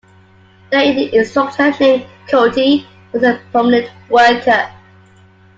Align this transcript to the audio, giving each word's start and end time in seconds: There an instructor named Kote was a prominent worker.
There 0.71 0.81
an 0.83 0.97
instructor 1.13 1.69
named 1.79 2.07
Kote 2.27 2.87
was 3.13 3.21
a 3.21 3.39
prominent 3.51 3.91
worker. 4.09 4.67